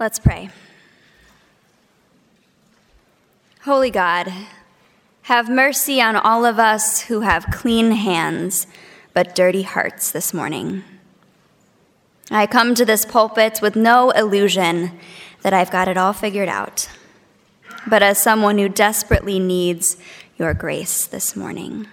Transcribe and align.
Let's 0.00 0.20
pray. 0.20 0.50
Holy 3.62 3.90
God, 3.90 4.32
have 5.22 5.50
mercy 5.50 6.00
on 6.00 6.14
all 6.14 6.44
of 6.44 6.60
us 6.60 7.02
who 7.02 7.22
have 7.22 7.50
clean 7.50 7.90
hands 7.90 8.68
but 9.12 9.34
dirty 9.34 9.62
hearts 9.62 10.12
this 10.12 10.32
morning. 10.32 10.84
I 12.30 12.46
come 12.46 12.76
to 12.76 12.84
this 12.84 13.04
pulpit 13.04 13.58
with 13.60 13.74
no 13.74 14.10
illusion 14.10 14.92
that 15.42 15.52
I've 15.52 15.72
got 15.72 15.88
it 15.88 15.96
all 15.96 16.12
figured 16.12 16.48
out, 16.48 16.88
but 17.84 18.00
as 18.00 18.22
someone 18.22 18.58
who 18.58 18.68
desperately 18.68 19.40
needs 19.40 19.96
your 20.36 20.54
grace 20.54 21.06
this 21.06 21.34
morning. 21.34 21.88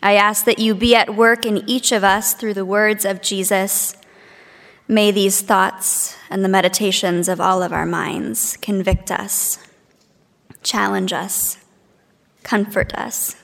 I 0.00 0.14
ask 0.14 0.44
that 0.44 0.60
you 0.60 0.76
be 0.76 0.94
at 0.94 1.16
work 1.16 1.44
in 1.44 1.68
each 1.68 1.90
of 1.90 2.04
us 2.04 2.34
through 2.34 2.54
the 2.54 2.64
words 2.64 3.04
of 3.04 3.20
Jesus. 3.20 3.96
May 4.90 5.12
these 5.12 5.40
thoughts 5.40 6.16
and 6.30 6.44
the 6.44 6.48
meditations 6.48 7.28
of 7.28 7.40
all 7.40 7.62
of 7.62 7.72
our 7.72 7.86
minds 7.86 8.56
convict 8.56 9.12
us, 9.12 9.56
challenge 10.64 11.12
us, 11.12 11.58
comfort 12.42 12.92
us, 12.94 13.36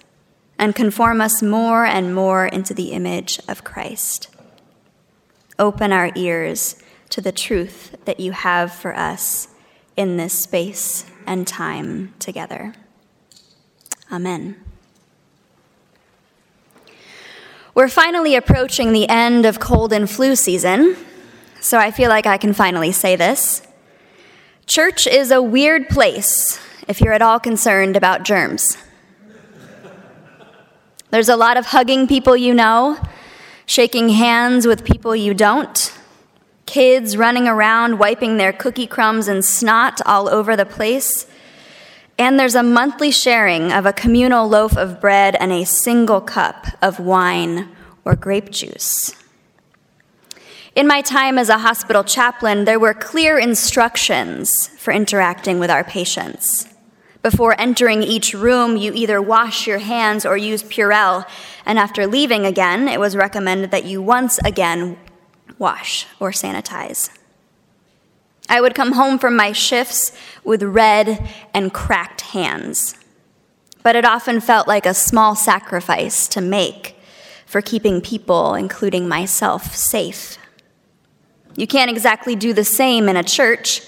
and 0.59 0.75
conform 0.75 1.21
us 1.21 1.45
more 1.45 1.85
and 1.85 2.13
more 2.13 2.47
into 2.47 2.75
the 2.75 2.91
image 2.91 3.39
of 3.47 3.63
Christ. 3.63 4.29
Open 5.57 5.93
our 5.93 6.11
ears 6.17 6.83
to 7.11 7.21
the 7.21 7.31
truth 7.31 7.95
that 8.07 8.19
you 8.19 8.33
have 8.33 8.73
for 8.73 8.97
us 8.97 9.47
in 9.97 10.17
this 10.17 10.33
space 10.33 11.07
and 11.29 11.47
time 11.47 12.13
together. 12.19 12.75
Amen. 14.11 14.57
We're 17.73 17.87
finally 17.87 18.35
approaching 18.35 18.93
the 18.93 19.09
end 19.09 19.47
of 19.47 19.61
cold 19.61 19.93
and 19.93 20.11
flu 20.11 20.35
season, 20.35 20.97
so 21.67 21.79
I 21.79 21.91
feel 21.91 22.09
like 22.09 22.27
I 22.27 22.39
can 22.39 22.53
finally 22.53 22.93
say 22.93 23.17
this. 23.17 23.61
Church 24.67 25.07
is 25.07 25.33
a 25.33 25.43
weird 25.43 25.89
place 25.89 26.61
if 26.87 27.01
you're 27.01 27.13
at 27.13 27.23
all 27.23 27.41
concerned 27.41 27.97
about 27.97 28.23
germs. 28.23 28.77
There's 31.11 31.29
a 31.29 31.37
lot 31.37 31.57
of 31.57 31.67
hugging 31.67 32.07
people 32.07 32.37
you 32.37 32.55
know, 32.55 32.99
shaking 33.67 34.11
hands 34.11 34.67
with 34.67 34.85
people 34.85 35.17
you 35.17 35.35
don't, 35.35 35.93
kids 36.67 37.17
running 37.17 37.49
around 37.49 37.99
wiping 37.99 38.37
their 38.37 38.53
cookie 38.53 38.87
crumbs 38.87 39.27
and 39.27 39.45
snot 39.45 40.01
all 40.07 40.29
over 40.29 40.55
the 40.55 40.67
place 40.67 41.27
and 42.19 42.41
there's 42.41 42.55
a 42.55 42.63
monthly 42.63 43.11
sharing 43.11 43.73
of 43.73 43.85
a 43.85 43.93
communal 43.93 44.49
loaf 44.49 44.77
of 44.77 45.01
bread 45.01 45.37
and 45.39 45.53
a 45.53 45.65
single 45.65 46.21
cup 46.21 46.67
of 46.81 46.99
wine 46.99 47.69
or 48.05 48.17
grape 48.17 48.51
juice. 48.51 49.15
In 50.77 50.87
my 50.87 51.01
time 51.01 51.39
as 51.39 51.49
a 51.49 51.57
hospital 51.57 52.05
chaplain, 52.05 52.67
there 52.67 52.79
were 52.79 52.93
clear 52.93 53.39
instructions 53.39 54.69
for 54.77 54.93
interacting 54.93 55.59
with 55.59 55.71
our 55.71 55.83
patients. 55.83 56.69
Before 57.23 57.59
entering 57.59 58.03
each 58.03 58.35
room, 58.35 58.77
you 58.77 58.93
either 58.93 59.23
wash 59.23 59.67
your 59.67 59.79
hands 59.79 60.27
or 60.27 60.37
use 60.37 60.63
Purell, 60.63 61.27
and 61.65 61.79
after 61.79 62.07
leaving 62.07 62.45
again, 62.45 62.89
it 62.89 63.01
was 63.01 63.17
recommended 63.17 63.71
that 63.71 63.87
you 63.87 64.03
once 64.03 64.39
again 64.45 64.99
wash 65.59 66.07
or 66.21 66.31
sanitize. 66.31 67.09
I 68.47 68.61
would 68.61 68.75
come 68.75 68.93
home 68.93 69.19
from 69.19 69.35
my 69.35 69.53
shifts 69.53 70.13
with 70.45 70.63
red 70.63 71.27
and 71.55 71.73
cracked 71.73 72.21
hands. 72.21 72.97
But 73.83 73.97
it 73.97 74.05
often 74.05 74.43
felt 74.43 74.69
like 74.69 74.85
a 74.85 74.93
small 74.93 75.37
sacrifice 75.37 76.29
to 76.29 76.43
make 76.43 76.99
for 77.47 77.63
keeping 77.63 78.03
people, 78.03 78.53
including 78.53 79.09
myself, 79.09 79.75
safe. 79.75 80.37
You 81.57 81.67
can't 81.67 81.91
exactly 81.91 82.37
do 82.37 82.53
the 82.53 82.65
same 82.65 83.09
in 83.09 83.17
a 83.17 83.25
church 83.25 83.81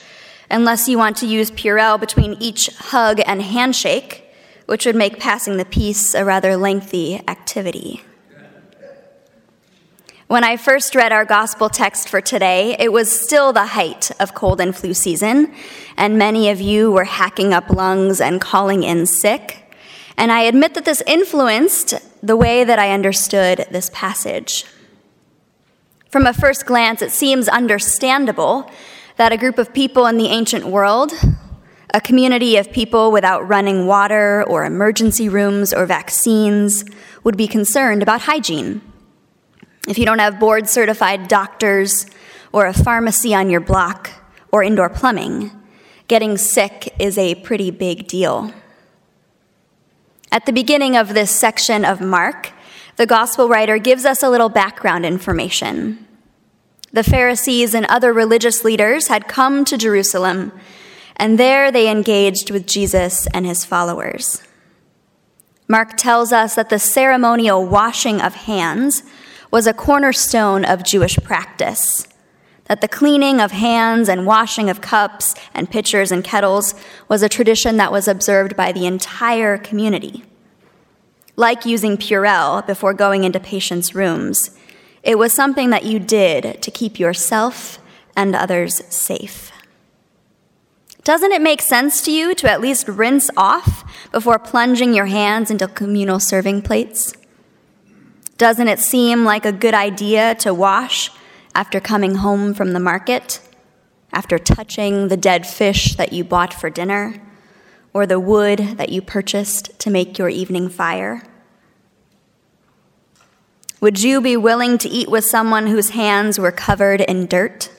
unless 0.51 0.89
you 0.89 0.97
want 0.97 1.19
to 1.19 1.27
use 1.27 1.51
Purell 1.51 2.01
between 2.01 2.37
each 2.41 2.75
hug 2.77 3.21
and 3.27 3.43
handshake, 3.43 4.25
which 4.67 4.87
would 4.87 4.97
make 4.97 5.21
passing 5.21 5.59
the 5.59 5.65
peace 5.67 6.15
a 6.15 6.25
rather 6.25 6.57
lengthy 6.57 7.21
activity. 7.29 8.03
When 10.29 10.45
I 10.45 10.59
first 10.59 10.95
read 10.95 11.11
our 11.11 11.25
gospel 11.25 11.71
text 11.71 12.09
for 12.09 12.21
today, 12.21 12.77
it 12.79 12.93
was 12.93 13.11
still 13.11 13.53
the 13.53 13.65
height 13.67 14.11
of 14.21 14.35
cold 14.35 14.61
and 14.61 14.77
flu 14.77 14.93
season, 14.93 15.55
and 15.97 16.19
many 16.19 16.51
of 16.51 16.61
you 16.61 16.91
were 16.91 17.05
hacking 17.05 17.55
up 17.55 17.71
lungs 17.71 18.21
and 18.21 18.41
calling 18.41 18.83
in 18.83 19.07
sick. 19.07 19.75
And 20.19 20.31
I 20.31 20.43
admit 20.43 20.75
that 20.75 20.85
this 20.85 21.03
influenced 21.07 21.95
the 22.23 22.37
way 22.37 22.65
that 22.65 22.79
I 22.79 22.93
understood 22.93 23.67
this 23.71 23.91
passage. 23.95 24.67
From 26.09 26.27
a 26.27 26.33
first 26.33 26.65
glance, 26.65 27.03
it 27.03 27.13
seems 27.13 27.49
understandable 27.49 28.71
that 29.17 29.31
a 29.31 29.37
group 29.37 29.59
of 29.59 29.75
people 29.75 30.07
in 30.07 30.17
the 30.17 30.29
ancient 30.29 30.65
world, 30.65 31.13
a 31.93 32.01
community 32.01 32.57
of 32.57 32.73
people 32.73 33.13
without 33.13 33.47
running 33.47 33.87
water 33.87 34.43
or 34.45 34.65
emergency 34.65 35.29
rooms 35.29 35.75
or 35.75 35.85
vaccines, 35.85 36.87
would 37.25 37.37
be 37.37 37.47
concerned 37.47 38.03
about 38.03 38.23
hygiene. 38.23 38.81
If 39.87 39.99
you 39.99 40.07
don't 40.07 40.19
have 40.19 40.41
board 40.41 40.67
certified 40.67 41.29
doctors 41.29 42.07
or 42.53 42.67
a 42.67 42.73
pharmacy 42.73 43.35
on 43.35 43.51
your 43.51 43.61
block 43.61 44.11
or 44.51 44.63
indoor 44.63 44.89
plumbing, 44.89 45.51
getting 46.09 46.39
sick 46.39 46.95
is 46.99 47.19
a 47.19 47.35
pretty 47.35 47.71
big 47.71 48.07
deal. 48.07 48.51
At 50.33 50.47
the 50.47 50.53
beginning 50.55 50.97
of 50.97 51.13
this 51.13 51.31
section 51.31 51.85
of 51.85 52.01
Mark, 52.01 52.53
the 52.99 53.07
gospel 53.07 53.49
writer 53.49 53.79
gives 53.79 54.05
us 54.05 54.25
a 54.25 54.29
little 54.29 54.49
background 54.49 55.07
information. 55.07 56.05
The 56.93 57.05
Pharisees 57.05 57.73
and 57.73 57.87
other 57.87 58.13
religious 58.13 58.65
leaders 58.65 59.07
had 59.07 59.29
come 59.29 59.65
to 59.67 59.79
Jerusalem, 59.79 60.51
and 61.15 61.39
there 61.39 61.71
they 61.71 61.89
engaged 61.89 62.51
with 62.51 62.67
Jesus 62.67 63.29
and 63.29 63.47
his 63.47 63.65
followers. 63.65 64.43
Mark 65.69 65.97
tells 65.97 66.33
us 66.33 66.57
that 66.57 66.71
the 66.71 66.81
ceremonial 66.81 67.65
washing 67.65 68.21
of 68.21 68.35
hands 68.35 69.05
was 69.53 69.69
a 69.69 69.73
cornerstone 69.73 70.65
of 70.65 70.83
Jewish 70.83 71.17
practice. 71.19 72.09
That 72.65 72.81
the 72.81 72.89
cleaning 72.89 73.41
of 73.41 73.53
hands 73.53 74.09
and 74.09 74.27
washing 74.27 74.69
of 74.69 74.81
cups 74.81 75.37
and 75.55 75.71
pitchers 75.71 76.11
and 76.11 76.25
kettles 76.25 76.75
was 77.09 77.23
a 77.23 77.29
tradition 77.29 77.77
that 77.77 77.93
was 77.93 78.09
observed 78.09 78.57
by 78.57 78.73
the 78.73 78.87
entire 78.87 79.57
community. 79.57 80.25
Like 81.39 81.65
using 81.65 81.97
Purell 81.97 82.67
before 82.67 82.93
going 82.93 83.23
into 83.23 83.39
patients' 83.39 83.95
rooms, 83.95 84.59
it 85.05 85.19
was 85.19 85.33
something 85.33 85.71
that 85.71 85.85
you 85.85 86.01
did 86.01 86.61
to 86.61 86.71
keep 86.73 86.99
yourself 86.99 87.79
and 88.17 88.35
others 88.35 88.83
safe. 88.93 89.53
Doesn't 91.05 91.31
it 91.31 91.41
make 91.41 91.63
sense 91.63 92.03
to 92.03 92.11
you 92.11 92.35
to 92.35 92.51
at 92.51 92.61
least 92.61 92.89
rinse 92.89 93.31
off 93.37 93.85
before 94.11 94.41
plunging 94.41 94.95
your 94.95 95.07
hands 95.07 95.49
into 95.49 95.69
communal 95.69 96.19
serving 96.19 96.63
plates? 96.63 97.13
Doesn't 98.37 98.67
it 98.67 98.81
seem 98.81 99.25
like 99.25 99.47
a 99.47 99.53
good 99.53 99.75
idea 99.75 100.35
to 100.41 100.53
wash 100.53 101.13
after 101.55 101.79
coming 101.79 102.17
home 102.17 102.53
from 102.53 102.73
the 102.73 102.81
market? 102.81 103.41
After 104.13 104.41
touching 104.41 105.07
the 105.07 105.17
dead 105.17 105.47
fish 105.47 105.95
that 105.95 106.13
you 106.13 106.25
bought 106.25 106.53
for 106.53 106.69
dinner? 106.69 107.28
Or 107.93 108.07
the 108.07 108.21
wood 108.21 108.59
that 108.77 108.91
you 108.91 109.03
purchased 109.03 109.79
to 109.81 109.91
make 109.91 110.19
your 110.19 110.29
evening 110.29 110.69
fire? 110.69 111.23
Would 113.81 114.03
you 114.03 114.21
be 114.21 114.37
willing 114.37 114.79
to 114.79 114.89
eat 114.89 115.09
with 115.09 115.25
someone 115.25 115.69
whose 115.69 115.91
hands 115.91 116.39
were 116.39 116.53
covered 116.53 117.01
in 117.01 117.27
dirt? 117.27 117.71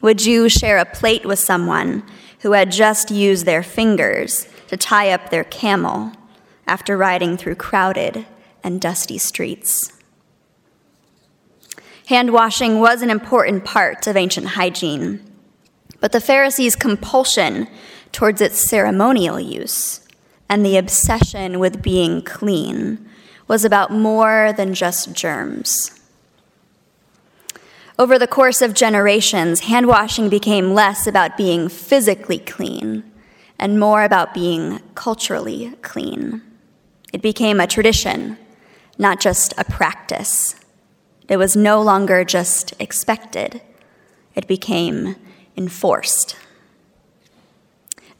Would 0.00 0.24
you 0.24 0.48
share 0.48 0.78
a 0.78 0.84
plate 0.84 1.24
with 1.24 1.38
someone 1.38 2.02
who 2.40 2.52
had 2.52 2.70
just 2.70 3.10
used 3.10 3.46
their 3.46 3.62
fingers 3.62 4.46
to 4.68 4.76
tie 4.76 5.10
up 5.10 5.30
their 5.30 5.44
camel 5.44 6.12
after 6.66 6.96
riding 6.96 7.36
through 7.36 7.54
crowded 7.54 8.26
and 8.62 8.80
dusty 8.80 9.18
streets. 9.18 9.92
Hand 12.08 12.32
washing 12.32 12.80
was 12.80 13.00
an 13.00 13.10
important 13.10 13.64
part 13.64 14.06
of 14.06 14.16
ancient 14.16 14.48
hygiene, 14.48 15.24
but 16.00 16.12
the 16.12 16.20
Pharisees' 16.20 16.76
compulsion 16.76 17.66
towards 18.14 18.40
its 18.40 18.58
ceremonial 18.70 19.38
use 19.38 20.00
and 20.48 20.64
the 20.64 20.78
obsession 20.78 21.58
with 21.58 21.82
being 21.82 22.22
clean 22.22 23.06
was 23.46 23.64
about 23.64 23.90
more 23.92 24.54
than 24.56 24.72
just 24.72 25.12
germs. 25.12 26.00
Over 27.98 28.18
the 28.18 28.26
course 28.26 28.62
of 28.62 28.72
generations, 28.72 29.60
hand 29.60 29.86
washing 29.86 30.30
became 30.30 30.72
less 30.72 31.06
about 31.06 31.36
being 31.36 31.68
physically 31.68 32.38
clean 32.38 33.04
and 33.58 33.78
more 33.78 34.02
about 34.04 34.32
being 34.32 34.80
culturally 34.94 35.74
clean. 35.82 36.40
It 37.12 37.20
became 37.20 37.60
a 37.60 37.66
tradition 37.66 38.38
not 38.98 39.20
just 39.20 39.54
a 39.58 39.64
practice. 39.64 40.54
It 41.28 41.36
was 41.36 41.56
no 41.56 41.82
longer 41.82 42.24
just 42.24 42.74
expected, 42.78 43.60
it 44.34 44.46
became 44.46 45.16
enforced. 45.56 46.36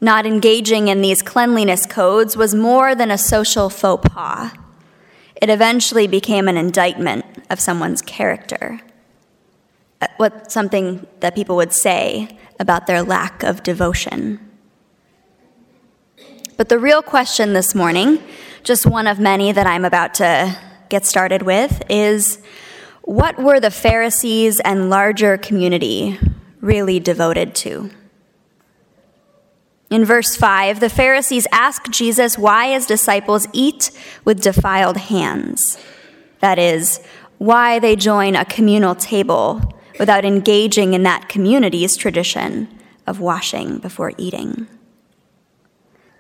Not 0.05 0.27
engaging 0.27 0.89
in 0.89 1.01
these 1.01 1.23
cleanliness 1.23 1.87
codes 1.87 2.37
was 2.37 2.55
more 2.55 2.95
than 2.95 3.11
a 3.11 3.17
social 3.17 3.71
faux 3.71 4.07
pas. 4.07 4.53
It 5.41 5.49
eventually 5.49 6.07
became 6.07 6.47
an 6.47 6.59
indictment 6.59 7.25
of 7.49 7.59
someone's 7.59 8.03
character, 8.03 8.83
uh, 10.03 10.09
what 10.19 10.53
something 10.53 11.07
that 11.21 11.35
people 11.35 11.57
would 11.57 11.73
say 11.73 12.37
about 12.61 12.87
their 12.87 13.03
lack 13.03 13.43
of 13.43 13.63
devotion. 13.63 14.41
But 16.59 16.69
the 16.69 16.79
real 16.79 17.01
question 17.01 17.55
this 17.55 17.75
morning, 17.75 18.23
just 18.63 18.85
one 18.85 19.07
of 19.07 19.19
many 19.19 19.53
that 19.53 19.67
I'm 19.67 19.87
about 19.87 20.13
to 20.17 20.55
get 20.91 21.07
started 21.07 21.41
with, 21.41 21.83
is 21.89 22.45
what 23.05 23.39
were 23.43 23.59
the 23.59 23.71
Pharisees 23.71 24.61
and 24.61 24.91
larger 24.91 25.39
community 25.39 26.19
really 26.61 27.01
devoted 27.01 27.55
to? 27.55 27.89
In 29.91 30.05
verse 30.05 30.35
5, 30.35 30.81
the 30.81 30.89
Pharisees 30.89 31.47
ask 31.53 31.91
Jesus 31.91 32.39
why 32.39 32.73
his 32.73 32.87
disciples 32.87 33.47
eat 33.53 33.91
with 34.25 34.41
defiled 34.41 34.97
hands. 34.97 35.79
That 36.41 36.59
is, 36.59 37.01
why 37.39 37.79
they 37.79 37.97
join 37.97 38.35
a 38.35 38.45
communal 38.45 38.95
table 38.95 39.75
without 39.99 40.25
engaging 40.25 40.95
in 40.95 41.03
that 41.05 41.29
community's 41.29 41.97
tradition 41.97 42.69
of 43.07 43.21
washing 43.21 43.79
before 43.79 44.13
eating. 44.17 44.67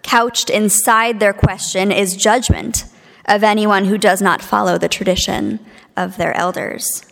Couched 0.02 0.50
inside 0.50 1.19
their 1.19 1.32
question 1.32 1.90
is 1.90 2.16
judgment 2.16 2.84
of 3.25 3.43
anyone 3.43 3.87
who 3.87 3.96
does 3.96 4.20
not 4.20 4.43
follow 4.43 4.76
the 4.76 4.88
tradition 4.88 5.58
of 5.96 6.16
their 6.19 6.37
elders. 6.37 7.05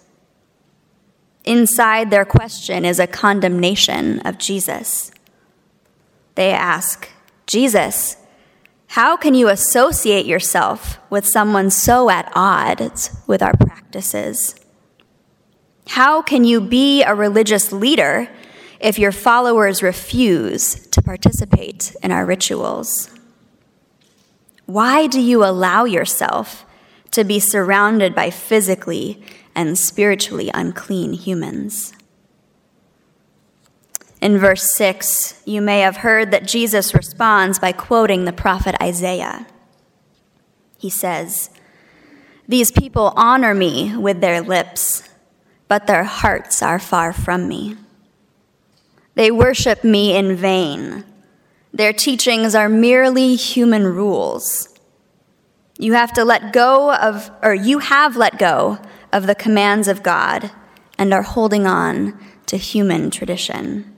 Inside 1.45 2.11
their 2.11 2.25
question 2.25 2.85
is 2.85 3.01
a 3.01 3.07
condemnation 3.07 4.21
of 4.21 4.39
Jesus. 4.39 5.11
They 6.35 6.53
ask, 6.53 7.09
Jesus, 7.47 8.17
how 8.89 9.17
can 9.17 9.35
you 9.35 9.49
associate 9.49 10.27
yourself 10.27 10.99
with 11.09 11.27
someone 11.27 11.71
so 11.71 12.11
at 12.11 12.31
odds 12.35 13.17
with 13.27 13.43
our 13.43 13.57
practices? 13.57 14.55
How 15.89 16.23
can 16.23 16.45
you 16.45 16.61
be 16.61 17.03
a 17.03 17.15
religious 17.15 17.73
leader 17.73 18.29
if 18.81 18.99
your 18.99 19.13
followers 19.13 19.83
refuse 19.83 20.87
to 20.89 21.03
participate 21.03 21.95
in 22.03 22.11
our 22.11 22.27
rituals? 22.27 23.11
Why 24.67 25.07
do 25.07 25.21
you 25.21 25.45
allow 25.45 25.85
yourself 25.85 26.65
to 27.13 27.25
be 27.25 27.41
surrounded 27.41 28.15
by 28.15 28.31
physically 28.31 29.23
and 29.55 29.79
spiritually 29.79 30.51
unclean 30.53 31.13
humans? 31.13 31.93
In 34.23 34.39
verse 34.39 34.71
6, 34.77 35.43
you 35.47 35.61
may 35.61 35.81
have 35.81 35.97
heard 35.97 36.31
that 36.31 36.47
Jesus 36.47 36.95
responds 36.95 37.59
by 37.59 37.73
quoting 37.73 38.25
the 38.25 38.33
prophet 38.33 38.77
Isaiah. 38.81 39.49
He 40.79 40.91
says, 40.91 41.51
These 42.47 42.71
people 42.71 43.13
honor 43.17 43.53
me 43.53 43.97
with 43.97 44.21
their 44.21 44.41
lips, 44.41 45.03
but 45.67 45.89
their 45.89 46.05
hearts 46.05 46.63
are 46.63 46.79
far 46.79 47.13
from 47.13 47.49
me. 47.49 47.77
They 49.17 49.33
worship 49.33 49.83
me 49.83 50.17
in 50.17 50.37
vain. 50.37 51.05
Their 51.73 51.93
teachings 51.93 52.55
are 52.55 52.69
merely 52.69 53.35
human 53.35 53.89
rules. 53.89 54.69
You 55.79 55.95
have 55.95 56.13
to 56.13 56.25
let 56.25 56.53
go 56.53 56.95
of, 56.95 57.29
or 57.43 57.55
you 57.55 57.81
have 57.81 58.17
let 58.17 58.39
go 58.39 58.79
of 59.13 59.27
the 59.27 59.35
commands 59.35 59.89
of 59.89 60.05
God 60.05 60.53
and 60.97 61.13
are 61.13 61.23
holding 61.23 61.67
on 61.67 62.17
to 62.47 62.57
human 62.57 63.11
tradition. 63.11 63.92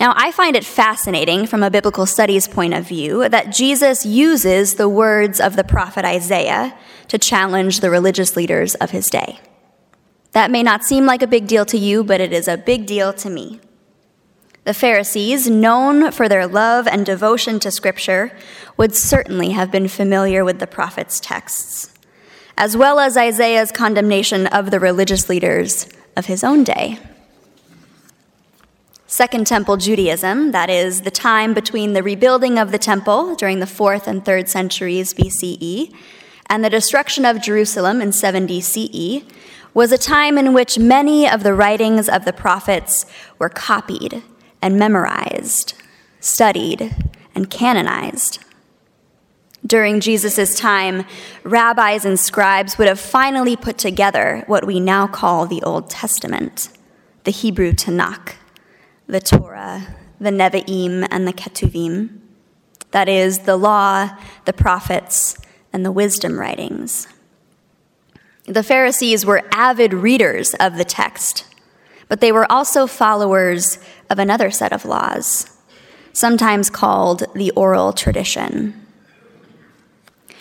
Now, 0.00 0.14
I 0.16 0.32
find 0.32 0.56
it 0.56 0.64
fascinating 0.64 1.46
from 1.46 1.62
a 1.62 1.70
biblical 1.70 2.06
studies 2.06 2.48
point 2.48 2.72
of 2.72 2.88
view 2.88 3.28
that 3.28 3.52
Jesus 3.52 4.06
uses 4.06 4.76
the 4.76 4.88
words 4.88 5.38
of 5.38 5.56
the 5.56 5.62
prophet 5.62 6.06
Isaiah 6.06 6.74
to 7.08 7.18
challenge 7.18 7.80
the 7.80 7.90
religious 7.90 8.34
leaders 8.34 8.74
of 8.76 8.92
his 8.92 9.10
day. 9.10 9.38
That 10.32 10.50
may 10.50 10.62
not 10.62 10.84
seem 10.84 11.04
like 11.04 11.20
a 11.20 11.26
big 11.26 11.46
deal 11.46 11.66
to 11.66 11.76
you, 11.76 12.02
but 12.02 12.18
it 12.18 12.32
is 12.32 12.48
a 12.48 12.56
big 12.56 12.86
deal 12.86 13.12
to 13.12 13.28
me. 13.28 13.60
The 14.64 14.72
Pharisees, 14.72 15.50
known 15.50 16.12
for 16.12 16.30
their 16.30 16.46
love 16.46 16.86
and 16.86 17.04
devotion 17.04 17.60
to 17.60 17.70
Scripture, 17.70 18.34
would 18.78 18.94
certainly 18.94 19.50
have 19.50 19.70
been 19.70 19.88
familiar 19.88 20.46
with 20.46 20.60
the 20.60 20.66
prophet's 20.66 21.20
texts, 21.20 21.92
as 22.56 22.74
well 22.74 23.00
as 23.00 23.18
Isaiah's 23.18 23.70
condemnation 23.70 24.46
of 24.46 24.70
the 24.70 24.80
religious 24.80 25.28
leaders 25.28 25.86
of 26.16 26.26
his 26.26 26.42
own 26.42 26.64
day. 26.64 26.98
Second 29.10 29.48
Temple 29.48 29.76
Judaism, 29.76 30.52
that 30.52 30.70
is, 30.70 31.00
the 31.00 31.10
time 31.10 31.52
between 31.52 31.94
the 31.94 32.02
rebuilding 32.02 32.60
of 32.60 32.70
the 32.70 32.78
temple 32.78 33.34
during 33.34 33.58
the 33.58 33.66
4th 33.66 34.06
and 34.06 34.24
3rd 34.24 34.46
centuries 34.46 35.12
BCE 35.14 35.92
and 36.46 36.64
the 36.64 36.70
destruction 36.70 37.24
of 37.24 37.42
Jerusalem 37.42 38.00
in 38.00 38.12
70 38.12 38.60
CE, 38.60 39.24
was 39.74 39.90
a 39.90 39.98
time 39.98 40.38
in 40.38 40.52
which 40.54 40.78
many 40.78 41.28
of 41.28 41.42
the 41.42 41.54
writings 41.54 42.08
of 42.08 42.24
the 42.24 42.32
prophets 42.32 43.04
were 43.36 43.48
copied 43.48 44.22
and 44.62 44.78
memorized, 44.78 45.74
studied, 46.20 46.94
and 47.34 47.50
canonized. 47.50 48.38
During 49.66 49.98
Jesus' 49.98 50.56
time, 50.56 51.04
rabbis 51.42 52.04
and 52.04 52.18
scribes 52.18 52.78
would 52.78 52.86
have 52.86 53.00
finally 53.00 53.56
put 53.56 53.76
together 53.76 54.44
what 54.46 54.68
we 54.68 54.78
now 54.78 55.08
call 55.08 55.46
the 55.46 55.64
Old 55.64 55.90
Testament, 55.90 56.68
the 57.24 57.32
Hebrew 57.32 57.72
Tanakh 57.72 58.34
the 59.10 59.20
Torah, 59.20 59.86
the 60.20 60.30
Nevi'im, 60.30 61.06
and 61.10 61.26
the 61.26 61.32
Ketuvim. 61.32 62.18
That 62.92 63.08
is, 63.08 63.40
the 63.40 63.56
law, 63.56 64.10
the 64.44 64.52
prophets, 64.52 65.36
and 65.72 65.84
the 65.84 65.92
wisdom 65.92 66.38
writings. 66.38 67.08
The 68.46 68.62
Pharisees 68.62 69.26
were 69.26 69.42
avid 69.52 69.92
readers 69.92 70.54
of 70.54 70.76
the 70.76 70.84
text, 70.84 71.44
but 72.08 72.20
they 72.20 72.32
were 72.32 72.50
also 72.50 72.86
followers 72.86 73.78
of 74.08 74.18
another 74.18 74.50
set 74.50 74.72
of 74.72 74.84
laws, 74.84 75.56
sometimes 76.12 76.70
called 76.70 77.24
the 77.34 77.50
oral 77.52 77.92
tradition. 77.92 78.86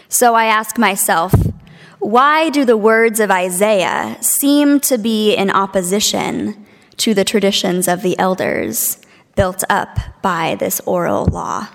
So 0.08 0.34
I 0.34 0.46
ask 0.46 0.78
myself, 0.78 1.34
why 2.00 2.50
do 2.50 2.66
the 2.66 2.78
words 2.78 3.20
of 3.20 3.30
Isaiah 3.30 4.18
seem 4.22 4.80
to 4.82 4.98
be 4.98 5.36
in 5.36 5.52
opposition 5.52 6.66
to 7.00 7.14
the 7.14 7.26
traditions 7.26 7.88
of 7.88 8.02
the 8.02 8.18
elders 8.20 8.98
built 9.36 9.64
up 9.70 10.00
by 10.22 10.56
this 10.56 10.80
oral 10.82 11.26
law. 11.26 11.68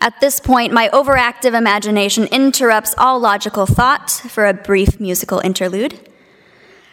At 0.00 0.18
this 0.20 0.40
point, 0.40 0.72
my 0.72 0.88
overactive 0.88 1.52
imagination 1.54 2.24
interrupts 2.26 2.94
all 2.96 3.20
logical 3.20 3.66
thought 3.66 4.10
for 4.10 4.46
a 4.46 4.54
brief 4.54 4.98
musical 4.98 5.40
interlude. 5.40 6.08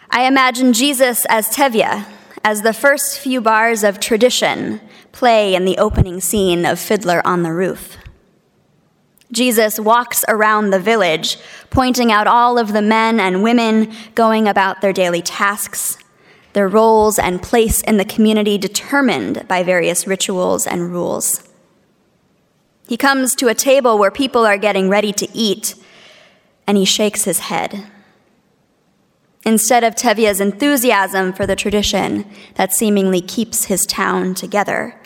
I 0.10 0.26
imagine 0.26 0.74
Jesus 0.74 1.26
as 1.30 1.48
Tevye, 1.48 2.06
as 2.44 2.62
the 2.62 2.74
first 2.74 3.20
few 3.20 3.40
bars 3.40 3.84
of 3.84 4.00
tradition 4.00 4.82
play 5.14 5.56
in 5.56 5.64
the 5.64 5.78
opening 5.78 6.20
scene 6.20 6.66
of 6.66 6.80
Fiddler 6.80 7.26
on 7.26 7.44
the 7.44 7.54
Roof. 7.54 7.98
Jesus 9.32 9.80
walks 9.80 10.24
around 10.28 10.70
the 10.70 10.80
village, 10.80 11.38
pointing 11.70 12.12
out 12.12 12.28
all 12.28 12.58
of 12.58 12.74
the 12.74 12.82
men 12.82 13.20
and 13.20 13.44
women 13.44 13.94
going 14.16 14.48
about 14.48 14.82
their 14.82 14.94
daily 14.94 15.22
tasks, 15.22 15.98
their 16.58 16.68
roles 16.68 17.20
and 17.20 17.40
place 17.40 17.82
in 17.82 17.98
the 17.98 18.04
community 18.04 18.58
determined 18.58 19.48
by 19.48 19.62
various 19.62 20.08
rituals 20.08 20.66
and 20.66 20.92
rules. 20.92 21.48
He 22.88 22.98
comes 22.98 23.36
to 23.36 23.48
a 23.48 23.54
table 23.54 24.00
where 24.00 24.10
people 24.10 24.44
are 24.44 24.58
getting 24.58 24.90
ready 24.90 25.14
to 25.14 25.28
eat, 25.38 25.76
and 26.66 26.76
he 26.76 26.84
shakes 26.84 27.26
his 27.26 27.42
head. 27.42 27.86
Instead 29.46 29.84
of 29.84 29.94
Tevye's 29.94 30.42
enthusiasm 30.42 31.32
for 31.32 31.46
the 31.46 31.56
tradition 31.56 32.26
that 32.56 32.74
seemingly 32.74 33.22
keeps 33.22 33.66
his 33.66 33.86
town 33.86 34.34
together, 34.34 35.00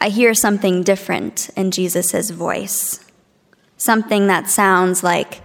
I 0.00 0.10
hear 0.10 0.32
something 0.32 0.84
different 0.84 1.50
in 1.56 1.72
Jesus' 1.72 2.30
voice. 2.30 3.04
Something 3.76 4.28
that 4.28 4.48
sounds 4.48 5.02
like 5.02 5.40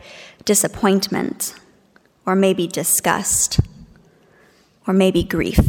disappointment 0.46 1.56
or 2.24 2.36
maybe 2.36 2.68
disgust 2.68 3.60
or 4.88 4.94
maybe 4.94 5.24
grief. 5.24 5.60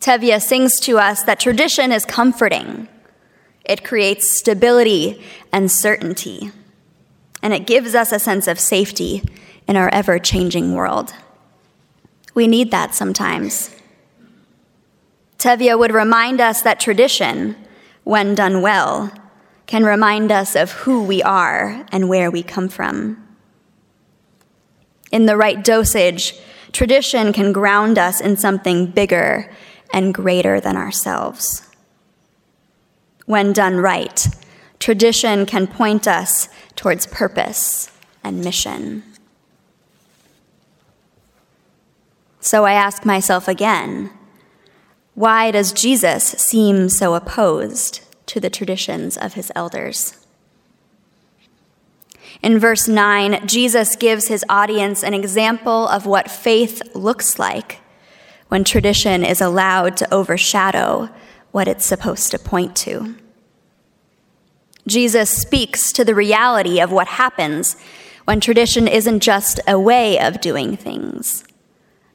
Tevye 0.00 0.40
sings 0.40 0.80
to 0.80 0.98
us 0.98 1.22
that 1.24 1.40
tradition 1.40 1.92
is 1.92 2.04
comforting. 2.04 2.88
It 3.64 3.84
creates 3.84 4.38
stability 4.38 5.22
and 5.52 5.70
certainty, 5.70 6.50
and 7.42 7.52
it 7.52 7.66
gives 7.66 7.94
us 7.94 8.10
a 8.10 8.18
sense 8.18 8.48
of 8.48 8.58
safety 8.58 9.22
in 9.68 9.76
our 9.76 9.90
ever 9.90 10.18
changing 10.18 10.74
world. 10.74 11.12
We 12.34 12.46
need 12.46 12.70
that 12.70 12.94
sometimes. 12.94 13.70
Tevye 15.38 15.78
would 15.78 15.92
remind 15.92 16.40
us 16.40 16.62
that 16.62 16.80
tradition, 16.80 17.56
when 18.04 18.34
done 18.34 18.62
well, 18.62 19.12
can 19.66 19.84
remind 19.84 20.32
us 20.32 20.56
of 20.56 20.72
who 20.72 21.02
we 21.02 21.22
are 21.22 21.86
and 21.92 22.08
where 22.08 22.30
we 22.30 22.42
come 22.42 22.68
from. 22.68 23.16
In 25.12 25.26
the 25.26 25.36
right 25.36 25.62
dosage, 25.62 26.34
Tradition 26.72 27.32
can 27.32 27.52
ground 27.52 27.98
us 27.98 28.20
in 28.20 28.36
something 28.36 28.86
bigger 28.86 29.50
and 29.92 30.14
greater 30.14 30.60
than 30.60 30.76
ourselves. 30.76 31.68
When 33.26 33.52
done 33.52 33.76
right, 33.76 34.26
tradition 34.78 35.46
can 35.46 35.66
point 35.66 36.06
us 36.06 36.48
towards 36.76 37.06
purpose 37.06 37.90
and 38.22 38.42
mission. 38.42 39.02
So 42.40 42.64
I 42.64 42.72
ask 42.72 43.04
myself 43.04 43.48
again 43.48 44.10
why 45.14 45.50
does 45.50 45.72
Jesus 45.72 46.24
seem 46.24 46.88
so 46.88 47.14
opposed 47.14 48.00
to 48.26 48.40
the 48.40 48.48
traditions 48.48 49.18
of 49.18 49.34
his 49.34 49.52
elders? 49.54 50.19
In 52.42 52.58
verse 52.58 52.88
9, 52.88 53.46
Jesus 53.46 53.96
gives 53.96 54.28
his 54.28 54.44
audience 54.48 55.02
an 55.02 55.12
example 55.12 55.86
of 55.88 56.06
what 56.06 56.30
faith 56.30 56.82
looks 56.94 57.38
like 57.38 57.80
when 58.48 58.64
tradition 58.64 59.24
is 59.24 59.40
allowed 59.40 59.96
to 59.98 60.12
overshadow 60.12 61.10
what 61.52 61.68
it's 61.68 61.84
supposed 61.84 62.30
to 62.30 62.38
point 62.38 62.74
to. 62.76 63.14
Jesus 64.86 65.30
speaks 65.30 65.92
to 65.92 66.04
the 66.04 66.14
reality 66.14 66.80
of 66.80 66.90
what 66.90 67.06
happens 67.06 67.76
when 68.24 68.40
tradition 68.40 68.88
isn't 68.88 69.20
just 69.20 69.60
a 69.66 69.78
way 69.78 70.18
of 70.18 70.40
doing 70.40 70.76
things, 70.76 71.44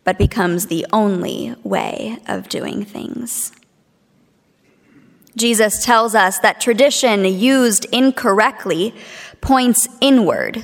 but 0.04 0.18
becomes 0.18 0.68
the 0.68 0.86
only 0.92 1.56
way 1.64 2.18
of 2.28 2.50
doing 2.50 2.84
things. 2.84 3.52
Jesus 5.36 5.84
tells 5.84 6.16
us 6.16 6.40
that 6.40 6.62
tradition 6.62 7.26
used 7.26 7.86
incorrectly 7.92 8.96
points 9.42 9.88
inward 10.02 10.64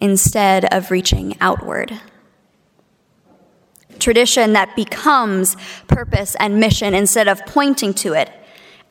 instead 0.00 0.72
of 0.72 0.90
reaching 0.90 1.36
outward. 1.40 2.00
Tradition 3.98 4.52
that 4.52 4.76
becomes 4.76 5.56
purpose 5.88 6.36
and 6.38 6.60
mission 6.60 6.94
instead 6.94 7.28
of 7.28 7.44
pointing 7.46 7.94
to 7.94 8.12
it 8.12 8.30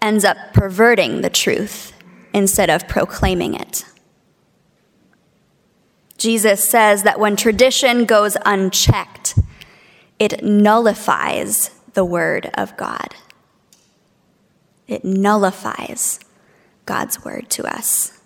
ends 0.01 0.25
up 0.25 0.37
perverting 0.53 1.21
the 1.21 1.29
truth 1.29 1.93
instead 2.33 2.69
of 2.69 2.87
proclaiming 2.87 3.53
it. 3.53 3.85
Jesus 6.17 6.67
says 6.67 7.03
that 7.03 7.19
when 7.19 7.35
tradition 7.35 8.05
goes 8.05 8.35
unchecked, 8.45 9.37
it 10.17 10.43
nullifies 10.43 11.69
the 11.93 12.05
word 12.05 12.49
of 12.55 12.75
God. 12.77 13.15
It 14.87 15.03
nullifies 15.03 16.19
God's 16.85 17.23
word 17.23 17.49
to 17.51 17.65
us. 17.65 18.19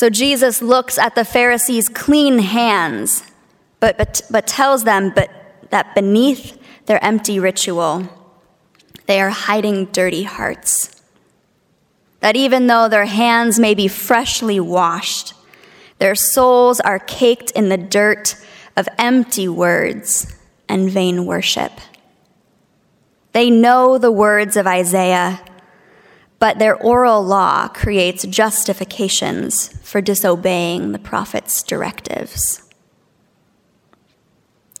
So 0.00 0.08
Jesus 0.08 0.62
looks 0.62 0.96
at 0.96 1.14
the 1.14 1.26
Pharisees' 1.26 1.90
clean 1.90 2.38
hands, 2.38 3.22
but, 3.80 3.98
but, 3.98 4.22
but 4.30 4.46
tells 4.46 4.84
them 4.84 5.12
but, 5.14 5.28
that 5.68 5.94
beneath 5.94 6.58
their 6.86 7.04
empty 7.04 7.38
ritual, 7.38 8.08
they 9.04 9.20
are 9.20 9.28
hiding 9.28 9.84
dirty 9.92 10.22
hearts 10.22 11.02
that 12.20 12.34
even 12.34 12.66
though 12.66 12.88
their 12.88 13.04
hands 13.04 13.58
may 13.58 13.74
be 13.74 13.88
freshly 13.88 14.58
washed, 14.58 15.34
their 15.98 16.14
souls 16.14 16.80
are 16.80 16.98
caked 16.98 17.50
in 17.50 17.68
the 17.68 17.76
dirt 17.76 18.36
of 18.78 18.88
empty 18.96 19.48
words 19.48 20.34
and 20.66 20.90
vain 20.90 21.26
worship. 21.26 21.72
They 23.32 23.50
know 23.50 23.98
the 23.98 24.10
words 24.10 24.56
of 24.56 24.66
Isaiah, 24.66 25.44
but 26.40 26.58
their 26.58 26.76
oral 26.76 27.22
law 27.22 27.68
creates 27.68 28.26
justifications 28.26 29.68
for 29.86 30.00
disobeying 30.00 30.90
the 30.90 30.98
prophet's 30.98 31.62
directives. 31.62 32.62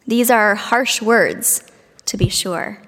These 0.06 0.30
are 0.30 0.56
harsh 0.56 1.00
words, 1.00 1.62
to 2.06 2.16
be 2.16 2.28
sure 2.28 2.82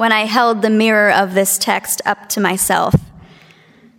when 0.00 0.12
I 0.12 0.24
held 0.24 0.62
the 0.62 0.70
mirror 0.70 1.12
of 1.12 1.34
this 1.34 1.58
text 1.58 2.00
up 2.06 2.26
to 2.30 2.40
myself, 2.40 2.94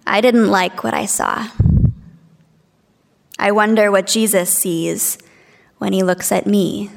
I 0.08 0.20
didn't 0.20 0.50
like 0.50 0.84
what 0.84 0.96
I 0.96 1.06
saw. 1.06 1.48
I 3.38 3.51
wonder 3.51 3.91
what 3.91 4.08
Jesus 4.08 4.50
sees 4.51 5.20
when 5.77 5.94
he 5.94 6.01
looks 6.01 6.32
at 6.32 6.48
me 6.48 6.89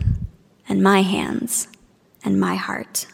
and 0.67 0.83
my 0.83 1.03
hands 1.03 1.69
and 2.25 2.41
my 2.41 2.55
heart. 2.55 3.07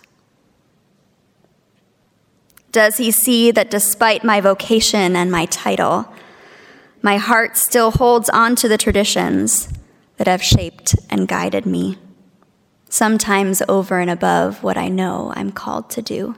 Does 2.72 2.98
he 2.98 3.10
see 3.10 3.50
that 3.50 3.70
despite 3.70 4.24
my 4.24 4.40
vocation 4.40 5.16
and 5.16 5.30
my 5.30 5.46
title, 5.46 6.12
my 7.02 7.16
heart 7.16 7.56
still 7.56 7.90
holds 7.90 8.28
on 8.28 8.54
to 8.56 8.68
the 8.68 8.78
traditions 8.78 9.68
that 10.16 10.26
have 10.26 10.42
shaped 10.42 10.94
and 11.08 11.26
guided 11.26 11.66
me? 11.66 11.98
sometimes 12.90 13.62
over 13.68 14.00
and 14.00 14.10
above 14.10 14.62
what 14.62 14.76
I 14.76 14.88
know 14.88 15.32
I'm 15.34 15.52
called 15.52 15.88
to 15.90 16.02
do? 16.02 16.34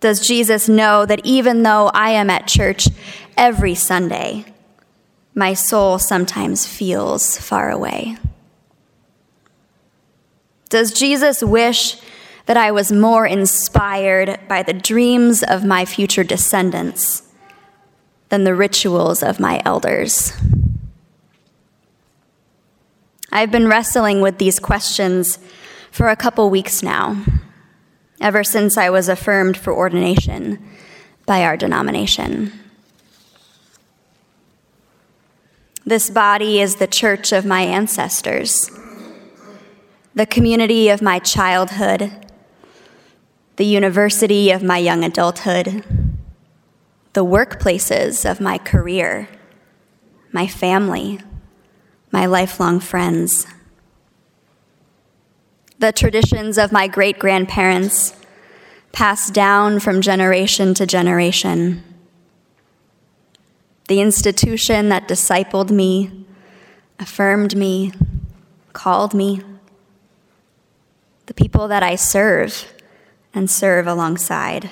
Does 0.00 0.26
Jesus 0.26 0.68
know 0.68 1.04
that 1.04 1.20
even 1.24 1.64
though 1.64 1.90
I 1.92 2.10
am 2.10 2.30
at 2.30 2.46
church 2.46 2.88
every 3.36 3.74
Sunday, 3.74 4.44
my 5.34 5.54
soul 5.54 5.98
sometimes 5.98 6.66
feels 6.66 7.36
far 7.36 7.70
away? 7.70 8.16
Does 10.68 10.92
Jesus 10.92 11.42
wish 11.42 12.00
that 12.48 12.56
I 12.56 12.70
was 12.70 12.90
more 12.90 13.26
inspired 13.26 14.40
by 14.48 14.62
the 14.62 14.72
dreams 14.72 15.42
of 15.42 15.66
my 15.66 15.84
future 15.84 16.24
descendants 16.24 17.22
than 18.30 18.44
the 18.44 18.54
rituals 18.54 19.22
of 19.22 19.38
my 19.38 19.60
elders? 19.66 20.32
I've 23.30 23.50
been 23.50 23.68
wrestling 23.68 24.22
with 24.22 24.38
these 24.38 24.58
questions 24.58 25.38
for 25.90 26.08
a 26.08 26.16
couple 26.16 26.48
weeks 26.48 26.82
now, 26.82 27.22
ever 28.18 28.42
since 28.42 28.78
I 28.78 28.88
was 28.88 29.10
affirmed 29.10 29.58
for 29.58 29.74
ordination 29.74 30.66
by 31.26 31.44
our 31.44 31.58
denomination. 31.58 32.50
This 35.84 36.08
body 36.08 36.62
is 36.62 36.76
the 36.76 36.86
church 36.86 37.30
of 37.30 37.44
my 37.44 37.60
ancestors, 37.60 38.70
the 40.14 40.24
community 40.24 40.88
of 40.88 41.02
my 41.02 41.18
childhood, 41.18 42.24
the 43.58 43.66
university 43.66 44.50
of 44.50 44.62
my 44.62 44.78
young 44.78 45.04
adulthood, 45.04 45.84
the 47.12 47.24
workplaces 47.24 48.28
of 48.28 48.40
my 48.40 48.56
career, 48.58 49.28
my 50.32 50.46
family 50.46 51.20
my 52.10 52.26
lifelong 52.26 52.80
friends. 52.80 53.46
The 55.78 55.92
traditions 55.92 56.58
of 56.58 56.72
my 56.72 56.88
great 56.88 57.18
grandparents 57.18 58.14
passed 58.92 59.34
down 59.34 59.80
from 59.80 60.00
generation 60.00 60.74
to 60.74 60.86
generation. 60.86 61.82
The 63.88 64.00
institution 64.00 64.88
that 64.88 65.06
discipled 65.06 65.70
me, 65.70 66.26
affirmed 66.98 67.56
me, 67.56 67.92
called 68.72 69.14
me. 69.14 69.42
The 71.26 71.34
people 71.34 71.68
that 71.68 71.82
I 71.82 71.94
serve 71.94 72.72
and 73.34 73.50
serve 73.50 73.86
alongside. 73.86 74.70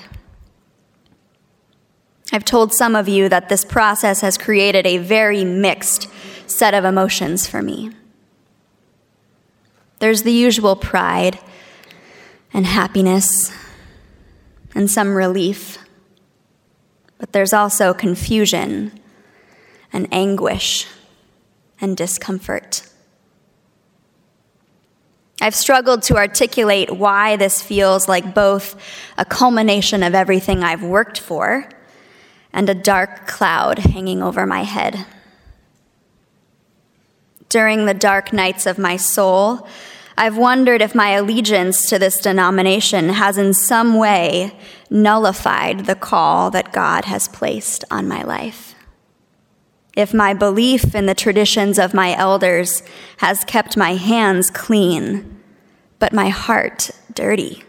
I've 2.31 2.45
told 2.45 2.73
some 2.73 2.95
of 2.95 3.07
you 3.07 3.29
that 3.29 3.49
this 3.49 3.63
process 3.63 4.21
has 4.21 4.37
created 4.37 4.85
a 4.85 4.97
very 4.97 5.45
mixed 5.45 6.09
set 6.45 6.73
of 6.73 6.83
emotions 6.83 7.47
for 7.47 7.61
me. 7.61 7.91
There's 9.99 10.23
the 10.23 10.31
usual 10.31 10.75
pride 10.75 11.39
and 12.53 12.65
happiness 12.65 13.51
and 14.75 14.89
some 14.89 15.15
relief, 15.15 15.77
but 17.17 17.31
there's 17.31 17.53
also 17.53 17.93
confusion 17.93 18.99
and 19.93 20.07
anguish 20.11 20.85
and 21.79 21.95
discomfort. 21.95 22.87
I've 25.39 25.55
struggled 25.55 26.01
to 26.03 26.15
articulate 26.15 26.91
why 26.91 27.35
this 27.35 27.61
feels 27.61 28.07
like 28.07 28.33
both 28.33 28.75
a 29.17 29.25
culmination 29.25 30.01
of 30.03 30.15
everything 30.15 30.63
I've 30.63 30.83
worked 30.83 31.19
for 31.19 31.69
and 32.51 32.69
a 32.69 32.73
dark 32.73 33.27
cloud 33.27 33.79
hanging 33.79 34.23
over 34.23 34.45
my 34.45 34.63
head 34.63 35.05
during 37.49 37.85
the 37.85 37.93
dark 37.93 38.33
nights 38.33 38.65
of 38.65 38.77
my 38.77 38.97
soul, 38.97 39.67
I've 40.17 40.37
wondered 40.37 40.81
if 40.81 40.95
my 40.95 41.11
allegiance 41.11 41.87
to 41.89 41.99
this 41.99 42.19
denomination 42.19 43.09
has 43.09 43.37
in 43.37 43.53
some 43.53 43.95
way 43.95 44.55
nullified 44.89 45.85
the 45.85 45.95
call 45.95 46.49
that 46.51 46.73
God 46.73 47.05
has 47.05 47.27
placed 47.27 47.85
on 47.91 48.07
my 48.07 48.23
life. 48.23 48.66
If 49.97 50.13
my 50.13 50.35
belief 50.35 50.93
in 50.93 51.07
the 51.07 51.15
traditions 51.15 51.79
of 51.79 51.95
my 51.95 52.15
elders 52.15 52.83
has 53.17 53.43
kept 53.43 53.75
my 53.75 53.95
hands 53.95 54.51
clean, 54.51 55.41
but 55.97 56.13
my 56.13 56.29
heart 56.29 56.91
dirty. 57.11 57.63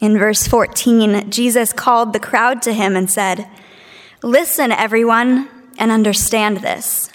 In 0.00 0.16
verse 0.16 0.46
14, 0.46 1.32
Jesus 1.32 1.72
called 1.72 2.12
the 2.12 2.20
crowd 2.20 2.62
to 2.62 2.72
him 2.72 2.94
and 2.94 3.10
said, 3.10 3.48
Listen, 4.22 4.70
everyone 4.70 5.48
and 5.80 5.90
understand 5.90 6.58
this. 6.58 7.10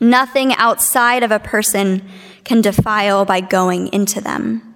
Nothing 0.00 0.54
outside 0.54 1.22
of 1.22 1.30
a 1.30 1.38
person 1.38 2.08
can 2.42 2.62
defile 2.62 3.26
by 3.26 3.42
going 3.42 3.88
into 3.88 4.18
them. 4.22 4.74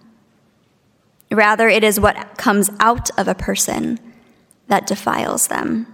Rather, 1.31 1.67
it 1.67 1.83
is 1.83 1.99
what 1.99 2.37
comes 2.37 2.69
out 2.79 3.09
of 3.19 3.27
a 3.27 3.35
person 3.35 3.99
that 4.69 4.87
defiles 4.87 5.49
them. 5.49 5.87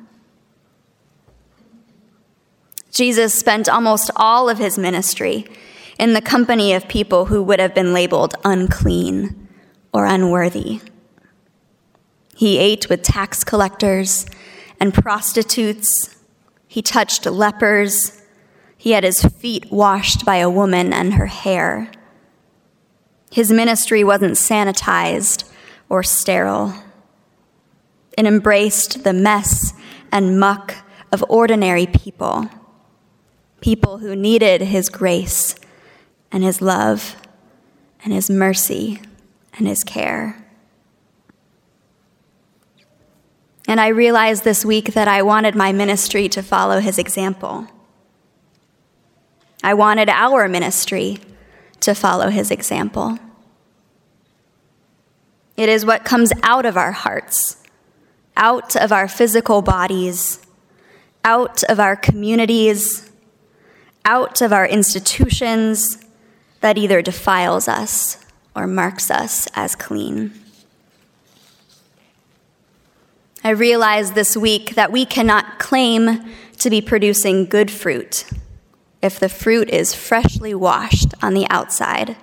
Jesus 2.91 3.35
spent 3.35 3.69
almost 3.69 4.11
all 4.15 4.49
of 4.49 4.59
his 4.59 4.79
ministry 4.79 5.47
in 5.99 6.13
the 6.13 6.21
company 6.21 6.73
of 6.73 6.87
people 6.87 7.27
who 7.27 7.43
would 7.43 7.59
have 7.59 7.75
been 7.75 7.93
labeled 7.93 8.35
unclean 8.45 9.49
or 9.93 10.07
unworthy. 10.07 10.81
He 12.37 12.59
ate 12.59 12.89
with 12.89 13.03
tax 13.03 13.43
collectors 13.43 14.27
and 14.81 14.93
prostitutes. 14.93 16.17
He 16.67 16.83
touched 16.83 17.27
lepers. 17.27 18.23
He 18.77 18.93
had 18.93 19.05
his 19.05 19.23
feet 19.23 19.71
washed 19.71 20.25
by 20.25 20.37
a 20.37 20.51
woman 20.51 20.93
and 20.93 21.15
her 21.15 21.27
hair. 21.27 21.91
His 23.31 23.51
ministry 23.51 24.05
wasn't 24.05 24.35
sanitized 24.35 25.51
or 25.89 26.03
sterile. 26.03 26.75
It 28.17 28.27
embraced 28.27 29.05
the 29.05 29.13
mess 29.13 29.73
and 30.13 30.39
muck 30.39 30.77
of 31.13 31.25
ordinary 31.29 31.87
people 31.87 32.49
people 33.65 33.97
who 33.97 34.15
needed 34.15 34.61
His 34.61 34.91
grace 34.91 35.55
and 36.31 36.45
His 36.45 36.61
love 36.61 37.17
and 38.05 38.13
His 38.13 38.29
mercy 38.29 39.01
and 39.55 39.67
His 39.67 39.83
care. 39.83 40.37
And 43.67 43.81
I 43.81 43.89
realized 43.89 44.45
this 44.45 44.67
week 44.67 44.93
that 44.93 45.09
I 45.09 45.23
wanted 45.23 45.55
my 45.55 45.73
ministry 45.73 46.29
to 46.29 46.43
follow 46.43 46.79
His 46.79 46.99
example. 46.99 47.67
I 49.63 49.73
wanted 49.73 50.11
our 50.11 50.47
ministry 50.47 51.21
to 51.81 51.95
follow 51.95 52.29
His 52.29 52.51
example. 52.51 53.19
It 55.57 55.71
is 55.71 55.87
what 55.87 56.05
comes 56.05 56.33
out 56.43 56.67
of 56.67 56.77
our 56.77 56.93
hearts, 56.93 57.64
out 58.37 58.77
of 58.77 58.93
our 58.93 59.09
physical 59.09 59.63
bodies, 59.63 60.45
out 61.25 61.63
of 61.65 61.81
our 61.81 61.97
communities, 61.97 63.11
out 64.05 64.41
of 64.41 64.53
our 64.53 64.67
institutions 64.67 65.99
that 66.61 66.77
either 66.77 67.03
defiles 67.03 67.69
us 67.69 68.25
or 68.55 68.67
marks 68.67 69.11
us 69.11 69.49
as 69.55 69.75
clean. 69.75 70.33
I 73.43 73.51
realized 73.51 74.15
this 74.15 74.37
week 74.37 74.75
that 74.75 74.91
we 74.91 75.05
cannot 75.05 75.59
claim 75.59 76.25
to 76.59 76.71
be 76.71 76.81
producing 76.81 77.45
good 77.45 77.71
fruit 77.71 78.25
if 79.03 79.21
the 79.21 79.29
fruit 79.29 79.69
is 79.69 79.95
freshly 79.95 80.55
washed 80.55 81.13
on 81.23 81.35
the 81.35 81.47
outside, 81.51 82.17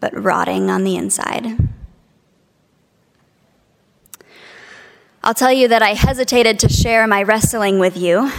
but 0.00 0.12
rotting 0.22 0.68
on 0.68 0.84
the 0.84 0.96
inside. 0.96 1.56
I'll 5.26 5.32
tell 5.32 5.50
you 5.50 5.68
that 5.68 5.80
I 5.80 5.94
hesitated 5.94 6.58
to 6.58 6.68
share 6.68 7.06
my 7.06 7.22
wrestling 7.22 7.78
with 7.78 7.96
you 7.96 8.30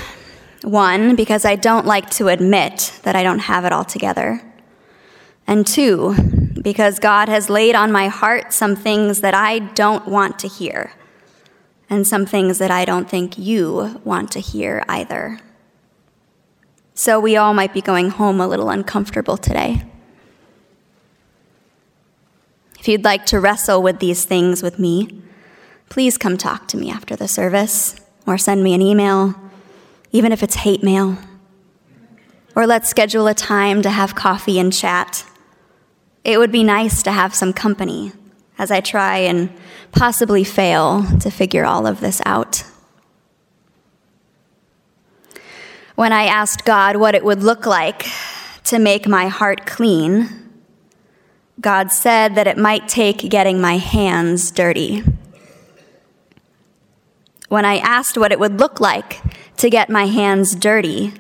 one, 0.62 1.16
because 1.16 1.44
I 1.44 1.56
don't 1.56 1.88
like 1.88 2.12
to 2.12 2.28
admit 2.28 2.94
that 3.02 3.16
I 3.16 3.24
don't 3.24 3.40
have 3.40 3.66
it 3.66 3.74
all 3.74 3.84
together. 3.84 4.40
And 5.48 5.66
two, 5.66 6.14
because 6.62 7.00
God 7.00 7.28
has 7.28 7.50
laid 7.50 7.74
on 7.74 7.92
my 7.92 8.08
heart 8.08 8.54
some 8.54 8.76
things 8.76 9.22
that 9.22 9.34
I 9.34 9.58
don't 9.58 10.08
want 10.08 10.38
to 10.40 10.48
hear, 10.48 10.94
and 11.90 12.06
some 12.06 12.28
things 12.28 12.60
that 12.60 12.70
I 12.70 12.86
don't 12.86 13.10
think 13.10 13.36
you 13.40 14.00
want 14.04 14.32
to 14.34 14.40
hear 14.40 14.84
either. 14.88 15.40
So 16.94 17.20
we 17.20 17.36
all 17.36 17.56
might 17.56 17.74
be 17.74 17.82
going 17.82 18.12
home 18.12 18.40
a 18.40 18.48
little 18.48 18.70
uncomfortable 18.70 19.38
today. 19.38 19.82
If 22.80 22.88
you'd 22.88 23.04
like 23.04 23.26
to 23.28 23.40
wrestle 23.40 23.82
with 23.82 23.98
these 23.98 24.24
things 24.24 24.62
with 24.62 24.78
me, 24.78 25.24
please 25.90 26.18
come 26.18 26.38
talk 26.38 26.68
to 26.70 26.78
me 26.78 26.90
after 26.90 27.16
the 27.16 27.28
service 27.28 27.96
or 28.28 28.38
send 28.38 28.64
me 28.64 28.74
an 28.74 28.82
email 28.82 29.36
even 30.12 30.32
if 30.32 30.42
it's 30.42 30.56
hate 30.56 30.82
mail. 30.82 31.18
Or 32.56 32.66
let's 32.66 32.90
schedule 32.90 33.28
a 33.28 33.34
time 33.34 33.82
to 33.82 33.90
have 33.90 34.16
coffee 34.16 34.60
and 34.60 34.72
chat. 34.72 35.26
It 36.24 36.38
would 36.38 36.54
be 36.54 36.64
nice 36.64 37.04
to 37.04 37.12
have 37.12 37.36
some 37.36 37.52
company 37.52 38.14
as 38.58 38.72
I 38.72 38.80
try 38.80 39.18
and 39.18 39.52
possibly 39.92 40.46
fail 40.46 41.06
to 41.20 41.30
figure 41.30 41.66
all 41.66 41.86
of 41.86 42.00
this 42.00 42.22
out. 42.26 42.64
When 45.96 46.14
I 46.14 46.26
asked 46.26 46.66
God 46.66 46.96
what 46.96 47.16
it 47.16 47.24
would 47.24 47.44
look 47.44 47.66
like 47.66 48.06
to 48.66 48.80
make 48.80 49.08
my 49.08 49.28
heart 49.28 49.66
clean, 49.66 50.30
God 51.60 51.92
said 51.92 52.36
that 52.36 52.48
it 52.48 52.58
might 52.58 52.88
take 52.88 53.30
getting 53.30 53.60
my 53.60 53.78
hands 53.78 54.52
dirty. 54.52 55.04
When 57.48 57.66
I 57.66 57.78
asked 57.78 58.18
what 58.18 58.32
it 58.32 58.40
would 58.40 58.60
look 58.60 58.80
like 58.80 59.22
to 59.58 59.70
get 59.70 59.90
my 59.90 60.08
hands 60.08 60.56
dirty, 60.56 61.14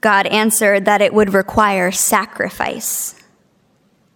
God 0.00 0.26
answered 0.26 0.84
that 0.84 1.00
it 1.00 1.14
would 1.14 1.32
require 1.32 1.90
sacrifice, 1.90 3.14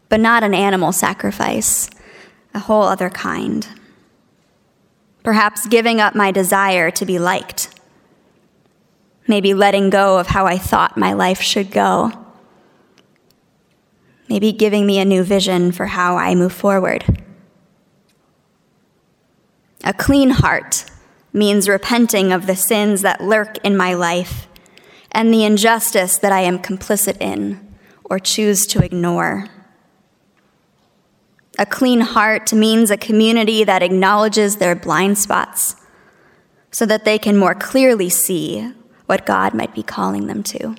but 0.09 0.21
not 0.21 0.43
an 0.43 0.53
animal 0.53 0.93
sacrifice, 0.93 1.89
a 2.55 2.59
whole 2.59 2.83
other 2.83 3.09
kind. 3.09 3.67
Perhaps 5.23 5.67
giving 5.69 6.01
up 6.01 6.15
my 6.15 6.31
desire 6.31 6.91
to 6.91 7.07
be 7.07 7.19
liked, 7.19 7.71
maybe 9.27 9.55
letting 9.55 9.91
go 9.91 10.19
of 10.19 10.29
how 10.29 10.47
I 10.47 10.59
thought 10.59 10.99
my 10.99 11.13
life 11.15 11.41
should 11.41 11.71
go, 11.71 12.13
maybe 14.29 14.53
giving 14.53 14.87
me 14.87 14.99
a 14.99 15.05
new 15.05 15.23
vision 15.23 15.73
for 15.73 15.87
how 15.87 16.17
I 16.17 16.35
move 16.35 16.53
forward. 16.53 17.25
A 19.83 19.95
clean 19.95 20.31
heart 20.31 20.85
means 21.37 21.69
repenting 21.69 22.33
of 22.33 22.47
the 22.47 22.57
sins 22.57 23.03
that 23.03 23.21
lurk 23.21 23.59
in 23.59 23.77
my 23.77 23.93
life 23.93 24.49
and 25.13 25.33
the 25.33 25.45
injustice 25.45 26.17
that 26.19 26.33
I 26.33 26.41
am 26.41 26.59
complicit 26.59 27.21
in 27.21 27.77
or 28.05 28.19
choose 28.19 28.67
to 28.69 28.83
ignore. 28.83 29.47
A 31.59 31.67
clean 31.67 32.01
heart 32.01 32.53
means 32.53 32.91
a 32.91 32.97
community 32.97 33.65
that 33.65 33.83
acknowledges 33.83 34.57
their 34.57 34.75
blind 34.75 35.19
spots 35.19 35.77
so 36.71 36.87
that 36.87 37.05
they 37.05 37.19
can 37.19 37.37
more 37.37 37.55
clearly 37.55 38.09
see 38.09 38.73
what 39.05 39.27
God 39.27 39.55
might 39.55 39.75
be 39.75 39.83
calling 39.83 40.27
them 40.27 40.43
to. 40.43 40.75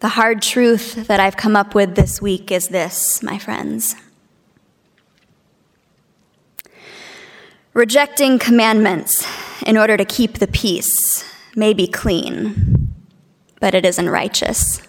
The 0.00 0.08
hard 0.08 0.40
truth 0.40 1.06
that 1.08 1.20
I've 1.20 1.36
come 1.36 1.56
up 1.56 1.74
with 1.74 1.94
this 1.94 2.22
week 2.22 2.50
is 2.50 2.68
this, 2.68 3.22
my 3.22 3.38
friends. 3.38 3.94
Rejecting 7.80 8.38
commandments 8.38 9.26
in 9.64 9.78
order 9.78 9.96
to 9.96 10.04
keep 10.04 10.34
the 10.34 10.46
peace 10.46 11.24
may 11.56 11.72
be 11.72 11.86
clean, 11.86 12.92
but 13.58 13.74
it 13.74 13.86
isn't 13.86 14.10
righteous. 14.10 14.82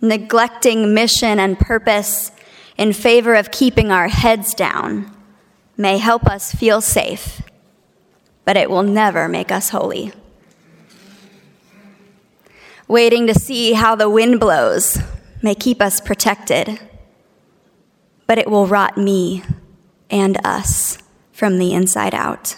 Neglecting 0.00 0.92
mission 0.92 1.38
and 1.38 1.56
purpose 1.56 2.32
in 2.76 2.92
favor 2.92 3.36
of 3.36 3.52
keeping 3.52 3.92
our 3.92 4.08
heads 4.08 4.52
down 4.52 5.16
may 5.76 5.96
help 5.98 6.26
us 6.26 6.52
feel 6.52 6.80
safe, 6.80 7.40
but 8.44 8.56
it 8.56 8.68
will 8.68 8.82
never 8.82 9.28
make 9.28 9.52
us 9.52 9.68
holy. 9.68 10.12
Waiting 12.88 13.28
to 13.28 13.34
see 13.34 13.74
how 13.74 13.94
the 13.94 14.10
wind 14.10 14.40
blows 14.40 14.98
may 15.40 15.54
keep 15.54 15.80
us 15.80 16.00
protected, 16.00 16.80
but 18.26 18.38
it 18.38 18.50
will 18.50 18.66
rot 18.66 18.98
me 18.98 19.44
and 20.14 20.38
us 20.44 20.96
from 21.32 21.58
the 21.58 21.74
inside 21.74 22.14
out. 22.14 22.54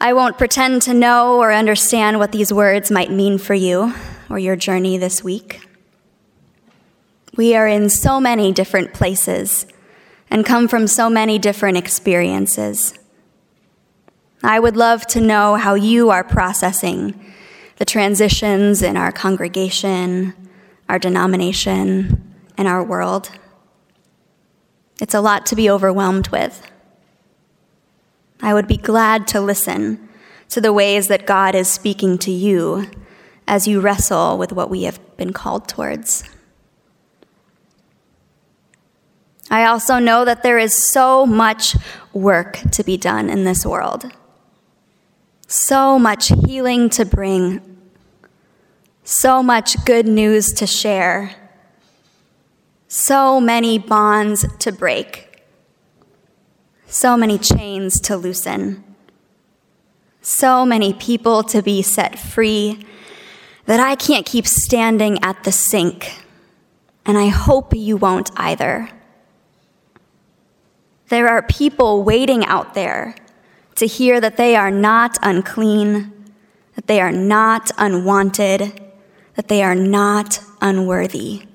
I 0.00 0.14
won't 0.14 0.38
pretend 0.38 0.80
to 0.82 0.94
know 0.94 1.38
or 1.38 1.52
understand 1.52 2.18
what 2.18 2.32
these 2.32 2.52
words 2.52 2.90
might 2.90 3.10
mean 3.10 3.36
for 3.36 3.54
you 3.54 3.94
or 4.30 4.38
your 4.38 4.56
journey 4.56 4.96
this 4.96 5.22
week. 5.22 5.68
We 7.36 7.54
are 7.54 7.68
in 7.68 7.90
so 7.90 8.18
many 8.18 8.50
different 8.50 8.94
places 8.94 9.66
and 10.30 10.46
come 10.46 10.68
from 10.68 10.86
so 10.86 11.10
many 11.10 11.38
different 11.38 11.76
experiences. 11.76 12.94
I 14.42 14.58
would 14.58 14.76
love 14.76 15.06
to 15.08 15.20
know 15.20 15.56
how 15.56 15.74
you 15.74 16.08
are 16.10 16.24
processing 16.24 17.32
the 17.76 17.84
transitions 17.84 18.82
in 18.82 18.96
our 18.96 19.12
congregation, 19.12 20.34
our 20.88 20.98
denomination, 20.98 22.34
and 22.56 22.68
our 22.68 22.82
world. 22.82 23.30
It's 25.02 25.14
a 25.14 25.20
lot 25.20 25.46
to 25.46 25.56
be 25.56 25.68
overwhelmed 25.68 26.28
with. 26.28 26.64
I 28.40 28.54
would 28.54 28.68
be 28.68 28.76
glad 28.76 29.26
to 29.28 29.40
listen 29.40 30.08
to 30.50 30.60
the 30.60 30.72
ways 30.72 31.08
that 31.08 31.26
God 31.26 31.56
is 31.56 31.66
speaking 31.66 32.18
to 32.18 32.30
you 32.30 32.88
as 33.48 33.66
you 33.66 33.80
wrestle 33.80 34.38
with 34.38 34.52
what 34.52 34.70
we 34.70 34.84
have 34.84 35.00
been 35.16 35.32
called 35.32 35.66
towards. 35.66 36.22
I 39.50 39.64
also 39.64 39.98
know 39.98 40.24
that 40.24 40.44
there 40.44 40.58
is 40.60 40.80
so 40.80 41.26
much 41.26 41.74
work 42.12 42.60
to 42.70 42.84
be 42.84 42.96
done 42.96 43.28
in 43.28 43.42
this 43.42 43.66
world, 43.66 44.04
so 45.48 45.98
much 45.98 46.30
healing 46.46 46.88
to 46.90 47.04
bring, 47.04 47.60
so 49.02 49.42
much 49.42 49.84
good 49.84 50.06
news 50.06 50.52
to 50.52 50.64
share 50.64 51.41
so 52.94 53.40
many 53.40 53.78
bonds 53.78 54.44
to 54.58 54.70
break, 54.70 55.42
so 56.84 57.16
many 57.16 57.38
chains 57.38 57.98
to 57.98 58.14
loosen, 58.14 58.84
so 60.20 60.66
many 60.66 60.92
people 60.92 61.42
to 61.42 61.62
be 61.62 61.80
set 61.80 62.18
free 62.18 62.84
that 63.64 63.80
I 63.80 63.94
can't 63.94 64.26
keep 64.26 64.46
standing 64.46 65.18
at 65.24 65.42
the 65.42 65.52
sink, 65.52 66.22
and 67.06 67.16
I 67.16 67.28
hope 67.28 67.74
you 67.74 67.96
won't 67.96 68.30
either. 68.36 68.90
There 71.08 71.28
are 71.28 71.40
people 71.40 72.02
waiting 72.02 72.44
out 72.44 72.74
there 72.74 73.14
to 73.76 73.86
hear 73.86 74.20
that 74.20 74.36
they 74.36 74.54
are 74.54 74.70
not 74.70 75.16
unclean, 75.22 76.12
that 76.74 76.88
they 76.88 77.00
are 77.00 77.10
not 77.10 77.70
unwanted, 77.78 78.82
that 79.36 79.48
they 79.48 79.62
are 79.62 79.74
not 79.74 80.40
unworthy. 80.60 81.46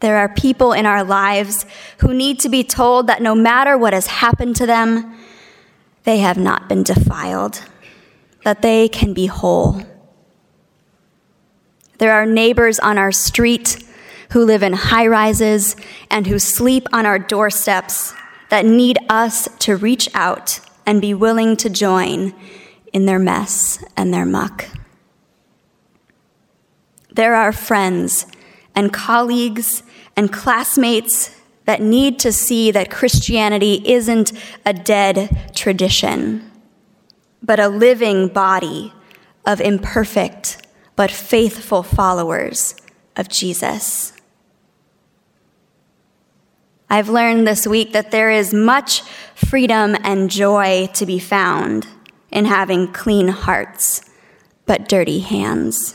There 0.00 0.16
are 0.16 0.28
people 0.28 0.72
in 0.72 0.86
our 0.86 1.04
lives 1.04 1.66
who 1.98 2.14
need 2.14 2.40
to 2.40 2.48
be 2.48 2.64
told 2.64 3.06
that 3.06 3.22
no 3.22 3.34
matter 3.34 3.76
what 3.76 3.92
has 3.92 4.06
happened 4.06 4.56
to 4.56 4.66
them, 4.66 5.14
they 6.04 6.18
have 6.18 6.38
not 6.38 6.68
been 6.68 6.82
defiled, 6.82 7.62
that 8.44 8.62
they 8.62 8.88
can 8.88 9.12
be 9.12 9.26
whole. 9.26 9.82
There 11.98 12.12
are 12.12 12.24
neighbors 12.24 12.78
on 12.78 12.96
our 12.96 13.12
street 13.12 13.84
who 14.30 14.44
live 14.44 14.62
in 14.62 14.72
high 14.72 15.06
rises 15.06 15.76
and 16.10 16.26
who 16.26 16.38
sleep 16.38 16.86
on 16.92 17.04
our 17.04 17.18
doorsteps 17.18 18.14
that 18.48 18.64
need 18.64 18.98
us 19.10 19.48
to 19.58 19.76
reach 19.76 20.08
out 20.14 20.60
and 20.86 21.00
be 21.00 21.12
willing 21.12 21.56
to 21.56 21.68
join 21.68 22.34
in 22.92 23.04
their 23.04 23.18
mess 23.18 23.84
and 23.96 24.14
their 24.14 24.24
muck. 24.24 24.66
There 27.12 27.34
are 27.34 27.52
friends 27.52 28.26
and 28.74 28.92
colleagues 28.92 29.82
and 30.20 30.30
classmates 30.30 31.34
that 31.64 31.80
need 31.80 32.18
to 32.18 32.30
see 32.30 32.70
that 32.70 32.90
Christianity 32.90 33.80
isn't 33.86 34.34
a 34.66 34.74
dead 34.74 35.50
tradition, 35.54 36.50
but 37.42 37.58
a 37.58 37.68
living 37.68 38.28
body 38.28 38.92
of 39.46 39.62
imperfect 39.62 40.60
but 40.94 41.10
faithful 41.10 41.82
followers 41.82 42.74
of 43.16 43.30
Jesus. 43.30 44.12
I've 46.90 47.08
learned 47.08 47.46
this 47.46 47.66
week 47.66 47.92
that 47.92 48.10
there 48.10 48.30
is 48.30 48.52
much 48.52 49.00
freedom 49.34 49.96
and 50.04 50.30
joy 50.30 50.90
to 50.92 51.06
be 51.06 51.18
found 51.18 51.86
in 52.30 52.44
having 52.44 52.92
clean 52.92 53.28
hearts 53.28 54.02
but 54.66 54.86
dirty 54.86 55.20
hands. 55.20 55.94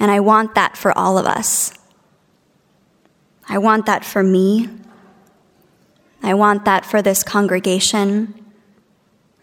And 0.00 0.10
I 0.10 0.20
want 0.20 0.54
that 0.54 0.78
for 0.78 0.96
all 0.96 1.18
of 1.18 1.26
us. 1.26 1.74
I 3.50 3.58
want 3.58 3.86
that 3.86 4.04
for 4.04 4.22
me. 4.22 4.68
I 6.22 6.34
want 6.34 6.64
that 6.66 6.86
for 6.86 7.02
this 7.02 7.24
congregation 7.24 8.32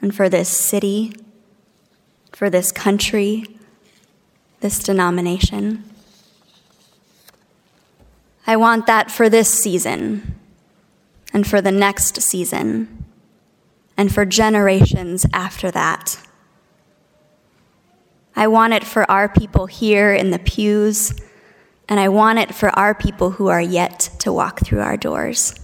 and 0.02 0.15
for 0.15 0.30
this 0.30 0.48
city, 0.48 1.13
for 2.32 2.50
this 2.50 2.72
country, 2.72 3.43
this 4.62 4.80
denomination. 4.80 5.84
I 8.48 8.56
want 8.56 8.86
that 8.86 9.12
for 9.12 9.28
this 9.28 9.54
season 9.54 10.36
and 11.34 11.46
for 11.46 11.60
the 11.60 11.74
next 11.74 12.22
season 12.22 13.04
and 13.98 14.13
for 14.13 14.24
generations 14.24 15.26
after 15.34 15.70
that. 15.72 16.17
I 18.38 18.48
want 18.48 18.72
it 18.72 18.86
for 18.86 19.10
our 19.12 19.28
people 19.28 19.65
here 19.65 20.13
in 20.13 20.32
the 20.32 20.39
pews, 20.39 21.13
and 21.89 22.00
I 22.00 22.10
want 22.10 22.39
it 22.39 22.54
for 22.54 22.69
our 22.78 22.93
people 22.93 23.32
who 23.32 23.47
are 23.47 23.62
yet 23.62 24.10
to 24.19 24.34
walk 24.34 24.60
through 24.60 24.82
our 24.82 24.97
doors. 24.97 25.56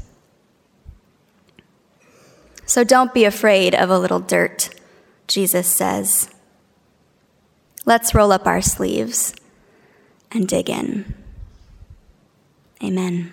So 2.65 2.83
don't 2.83 3.13
be 3.13 3.25
afraid 3.25 3.75
of 3.75 3.89
a 3.89 3.99
little 3.99 4.19
dirt, 4.19 4.69
Jesus 5.27 5.67
says. 5.67 6.29
Let's 7.85 8.15
roll 8.15 8.31
up 8.31 8.47
our 8.47 8.61
sleeves 8.61 9.35
and 10.31 10.47
dig 10.47 10.69
in. 10.69 11.13
Amen. 12.81 13.31